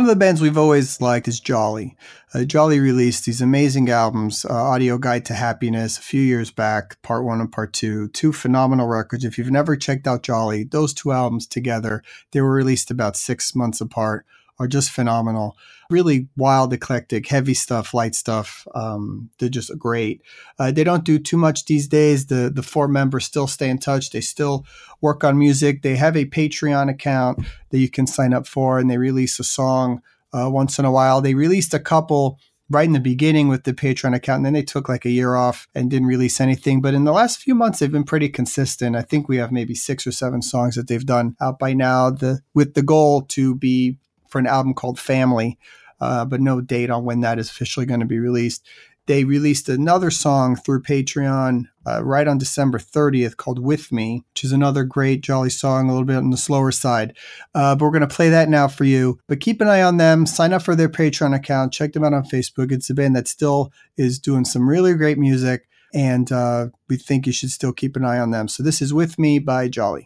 One 0.00 0.08
of 0.08 0.16
the 0.16 0.24
bands 0.24 0.40
we've 0.40 0.56
always 0.56 0.98
liked 1.02 1.28
is 1.28 1.40
Jolly. 1.40 1.94
Uh, 2.32 2.44
Jolly 2.44 2.80
released 2.80 3.26
these 3.26 3.42
amazing 3.42 3.90
albums, 3.90 4.46
uh, 4.46 4.54
Audio 4.54 4.96
Guide 4.96 5.26
to 5.26 5.34
Happiness, 5.34 5.98
a 5.98 6.00
few 6.00 6.22
years 6.22 6.50
back, 6.50 7.02
part 7.02 7.22
one 7.22 7.38
and 7.38 7.52
part 7.52 7.74
two. 7.74 8.08
Two 8.08 8.32
phenomenal 8.32 8.86
records. 8.86 9.26
If 9.26 9.36
you've 9.36 9.50
never 9.50 9.76
checked 9.76 10.06
out 10.06 10.22
Jolly, 10.22 10.64
those 10.64 10.94
two 10.94 11.12
albums 11.12 11.46
together, 11.46 12.02
they 12.32 12.40
were 12.40 12.50
released 12.50 12.90
about 12.90 13.14
six 13.14 13.54
months 13.54 13.82
apart, 13.82 14.24
are 14.58 14.66
just 14.66 14.88
phenomenal. 14.88 15.54
Really 15.90 16.28
wild, 16.36 16.72
eclectic, 16.72 17.26
heavy 17.26 17.54
stuff, 17.54 17.92
light 17.92 18.14
stuff. 18.14 18.66
Um, 18.74 19.30
they're 19.38 19.48
just 19.48 19.76
great. 19.76 20.22
Uh, 20.58 20.70
they 20.70 20.84
don't 20.84 21.04
do 21.04 21.18
too 21.18 21.36
much 21.36 21.64
these 21.64 21.88
days. 21.88 22.26
The 22.26 22.50
the 22.54 22.62
four 22.62 22.86
members 22.86 23.24
still 23.24 23.48
stay 23.48 23.68
in 23.68 23.78
touch. 23.78 24.10
They 24.10 24.20
still 24.20 24.64
work 25.00 25.24
on 25.24 25.38
music. 25.38 25.82
They 25.82 25.96
have 25.96 26.16
a 26.16 26.26
Patreon 26.26 26.88
account 26.88 27.44
that 27.70 27.78
you 27.78 27.90
can 27.90 28.06
sign 28.06 28.32
up 28.32 28.46
for, 28.46 28.78
and 28.78 28.88
they 28.88 28.98
release 28.98 29.40
a 29.40 29.44
song 29.44 30.00
uh, 30.32 30.48
once 30.50 30.78
in 30.78 30.84
a 30.84 30.92
while. 30.92 31.20
They 31.20 31.34
released 31.34 31.74
a 31.74 31.80
couple 31.80 32.38
right 32.70 32.86
in 32.86 32.92
the 32.92 33.00
beginning 33.00 33.48
with 33.48 33.64
the 33.64 33.74
Patreon 33.74 34.14
account, 34.14 34.38
and 34.38 34.46
then 34.46 34.52
they 34.52 34.62
took 34.62 34.88
like 34.88 35.04
a 35.04 35.10
year 35.10 35.34
off 35.34 35.66
and 35.74 35.90
didn't 35.90 36.06
release 36.06 36.40
anything. 36.40 36.80
But 36.80 36.94
in 36.94 37.04
the 37.04 37.12
last 37.12 37.40
few 37.40 37.54
months, 37.54 37.80
they've 37.80 37.90
been 37.90 38.04
pretty 38.04 38.28
consistent. 38.28 38.94
I 38.94 39.02
think 39.02 39.28
we 39.28 39.38
have 39.38 39.50
maybe 39.50 39.74
six 39.74 40.06
or 40.06 40.12
seven 40.12 40.40
songs 40.40 40.76
that 40.76 40.86
they've 40.86 41.04
done 41.04 41.36
out 41.40 41.58
by 41.58 41.74
now. 41.74 42.10
The 42.10 42.40
with 42.54 42.74
the 42.74 42.82
goal 42.82 43.22
to 43.22 43.56
be 43.56 43.98
for 44.30 44.38
an 44.38 44.46
album 44.46 44.74
called 44.74 44.98
Family, 44.98 45.58
uh, 46.00 46.24
but 46.24 46.40
no 46.40 46.60
date 46.60 46.90
on 46.90 47.04
when 47.04 47.20
that 47.20 47.38
is 47.38 47.50
officially 47.50 47.86
going 47.86 48.00
to 48.00 48.06
be 48.06 48.18
released. 48.18 48.66
They 49.06 49.24
released 49.24 49.68
another 49.68 50.10
song 50.10 50.54
through 50.54 50.82
Patreon 50.82 51.64
uh, 51.84 52.04
right 52.04 52.28
on 52.28 52.38
December 52.38 52.78
30th 52.78 53.36
called 53.36 53.58
With 53.58 53.90
Me, 53.90 54.24
which 54.32 54.44
is 54.44 54.52
another 54.52 54.84
great, 54.84 55.20
jolly 55.22 55.50
song, 55.50 55.88
a 55.88 55.92
little 55.92 56.06
bit 56.06 56.16
on 56.16 56.30
the 56.30 56.36
slower 56.36 56.70
side. 56.70 57.16
Uh, 57.52 57.74
but 57.74 57.84
we're 57.84 57.90
going 57.90 58.08
to 58.08 58.14
play 58.14 58.28
that 58.28 58.48
now 58.48 58.68
for 58.68 58.84
you. 58.84 59.18
But 59.26 59.40
keep 59.40 59.60
an 59.60 59.66
eye 59.68 59.82
on 59.82 59.96
them. 59.96 60.26
Sign 60.26 60.52
up 60.52 60.62
for 60.62 60.76
their 60.76 60.88
Patreon 60.88 61.34
account. 61.34 61.72
Check 61.72 61.92
them 61.92 62.04
out 62.04 62.14
on 62.14 62.22
Facebook. 62.22 62.70
It's 62.70 62.90
a 62.90 62.94
band 62.94 63.16
that 63.16 63.26
still 63.26 63.72
is 63.96 64.20
doing 64.20 64.44
some 64.44 64.68
really 64.68 64.94
great 64.94 65.18
music. 65.18 65.66
And 65.92 66.30
uh, 66.30 66.68
we 66.88 66.96
think 66.96 67.26
you 67.26 67.32
should 67.32 67.50
still 67.50 67.72
keep 67.72 67.96
an 67.96 68.04
eye 68.04 68.20
on 68.20 68.30
them. 68.30 68.46
So 68.46 68.62
this 68.62 68.80
is 68.80 68.94
With 68.94 69.18
Me 69.18 69.40
by 69.40 69.68
Jolly. 69.68 70.04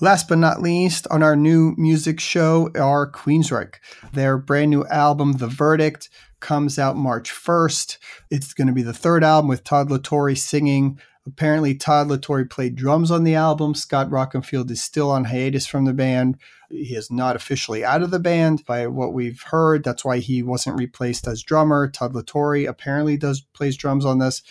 Last 0.00 0.28
but 0.28 0.38
not 0.38 0.62
least, 0.62 1.08
on 1.10 1.24
our 1.24 1.34
new 1.34 1.74
music 1.76 2.20
show 2.20 2.70
are 2.78 3.10
Queensryche. 3.10 3.74
Their 4.12 4.38
brand 4.38 4.70
new 4.70 4.86
album, 4.86 5.32
The 5.32 5.48
Verdict, 5.48 6.08
comes 6.38 6.78
out 6.78 6.96
March 6.96 7.32
1st. 7.32 7.98
It's 8.30 8.54
going 8.54 8.68
to 8.68 8.72
be 8.72 8.84
the 8.84 8.92
third 8.92 9.24
album 9.24 9.48
with 9.48 9.64
Todd 9.64 9.90
La 9.90 9.98
Torre 10.00 10.36
singing. 10.36 11.00
Apparently, 11.26 11.74
Todd 11.74 12.06
La 12.06 12.16
Torre 12.16 12.44
played 12.44 12.76
drums 12.76 13.10
on 13.10 13.24
the 13.24 13.34
album. 13.34 13.74
Scott 13.74 14.08
Rockenfield 14.08 14.70
is 14.70 14.80
still 14.80 15.10
on 15.10 15.24
hiatus 15.24 15.66
from 15.66 15.84
the 15.84 15.92
band. 15.92 16.38
He 16.70 16.94
is 16.94 17.10
not 17.10 17.34
officially 17.34 17.84
out 17.84 18.02
of 18.02 18.12
the 18.12 18.20
band 18.20 18.64
by 18.66 18.86
what 18.86 19.12
we've 19.12 19.42
heard. 19.42 19.82
That's 19.82 20.04
why 20.04 20.18
he 20.18 20.44
wasn't 20.44 20.78
replaced 20.78 21.26
as 21.26 21.42
drummer. 21.42 21.88
Todd 21.88 22.14
La 22.14 22.22
Torre 22.24 22.68
apparently 22.68 23.16
does 23.16 23.40
plays 23.40 23.76
drums 23.76 24.04
on 24.04 24.20
this 24.20 24.44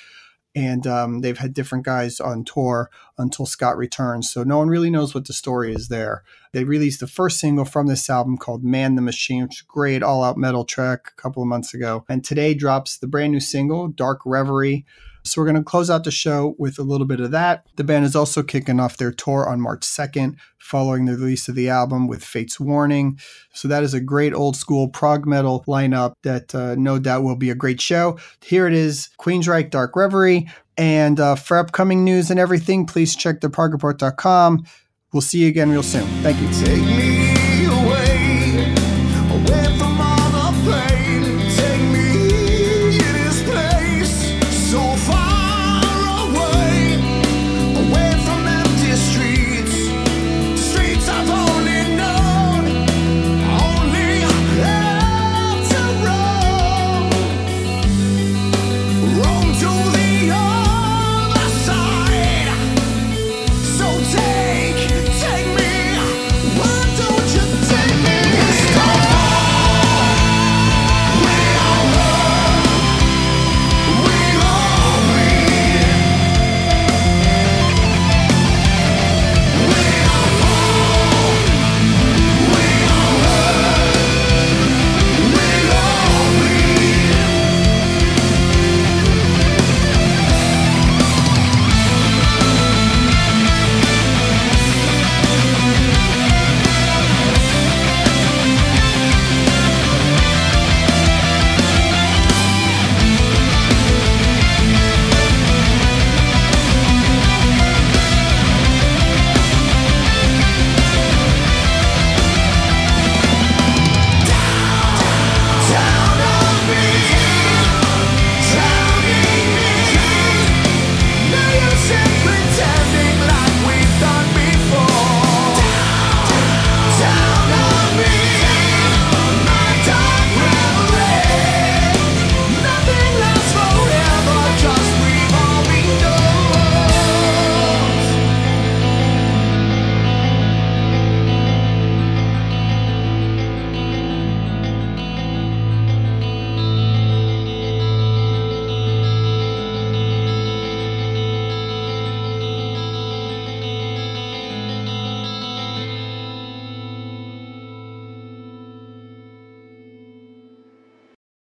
and 0.58 0.88
um, 0.88 1.22
they've 1.22 1.38
had 1.38 1.53
different 1.53 1.86
guys 1.86 2.20
on 2.20 2.43
tour 2.43 2.89
until 3.16 3.45
Scott 3.45 3.78
returns. 3.78 4.32
So 4.32 4.43
no 4.43 4.58
one 4.58 4.70
really 4.70 4.89
knows 4.89 5.14
what 5.14 5.28
the 5.28 5.34
story 5.34 5.72
is 5.72 5.88
there. 5.88 6.24
They 6.51 6.64
released 6.64 6.99
the 6.99 7.05
first 7.05 7.39
single 7.39 7.64
from 7.64 7.86
this 7.86 8.10
album 8.10 8.39
called 8.39 8.64
Man 8.64 8.95
the 8.95 9.03
Machine, 9.03 9.43
which 9.43 9.58
is 9.58 9.62
a 9.62 9.72
great 9.72 10.01
all 10.01 10.24
out 10.24 10.36
metal 10.36 10.66
track 10.66 11.12
a 11.16 11.22
couple 11.22 11.43
of 11.43 11.47
months 11.47 11.76
ago. 11.76 12.05
And 12.10 12.26
today 12.26 12.55
drops 12.55 12.97
the 12.97 13.05
brand 13.05 13.34
new 13.34 13.39
single, 13.39 13.88
Dark 13.88 14.22
Reverie. 14.26 14.84
So 15.28 15.41
we're 15.41 15.47
going 15.47 15.57
to 15.57 15.63
close 15.63 15.89
out 15.89 16.03
the 16.03 16.11
show 16.11 16.55
with 16.57 16.80
a 16.80 16.84
little 16.84 17.07
bit 17.07 17.19
of 17.19 17.32
that. 17.32 17.65
The 17.75 17.84
band 17.84 18.05
is 18.05 18.15
also 18.15 18.43
kicking 18.43 18.80
off 18.80 18.97
their 18.97 19.11
tour 19.11 19.47
on 19.47 19.61
March 19.61 19.82
2nd, 19.82 20.36
following 20.57 21.05
the 21.05 21.13
release 21.13 21.47
of 21.47 21.55
the 21.55 21.69
album 21.69 22.07
with 22.07 22.23
Fates 22.23 22.59
Warning. 22.59 23.19
So 23.53 23.67
that 23.67 23.84
is 23.84 23.93
a 23.93 23.99
great 23.99 24.34
old 24.34 24.55
school 24.55 24.88
prog 24.88 25.25
metal 25.25 25.63
lineup 25.67 26.13
that 26.23 26.53
uh, 26.55 26.75
no 26.75 26.99
doubt 26.99 27.23
will 27.23 27.36
be 27.36 27.49
a 27.49 27.55
great 27.55 27.82
show. 27.82 28.17
Here 28.41 28.67
it 28.67 28.73
is 28.73 29.09
Queensryche 29.19 29.69
Dark 29.69 29.95
Reverie. 29.95 30.49
And 30.78 31.19
uh, 31.19 31.36
for 31.36 31.57
upcoming 31.57 32.03
news 32.03 32.30
and 32.30 32.39
everything, 32.39 32.86
please 32.86 33.15
check 33.15 33.41
the 33.41 33.49
theprogreport.com. 33.49 34.65
We'll 35.11 35.21
see 35.21 35.39
you 35.39 35.47
again 35.47 35.71
real 35.71 35.84
soon. 35.84 36.05
Thank 36.21 36.39
you. 36.41 37.46